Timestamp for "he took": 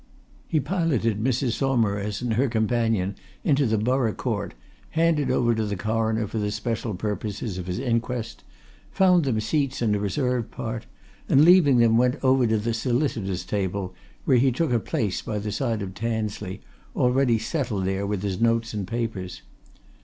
14.37-14.73